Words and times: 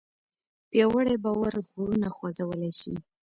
پیاوړی 0.69 1.15
باور 1.23 1.53
غرونه 1.71 2.07
خوځولی 2.15 2.71
شي. 2.79 2.93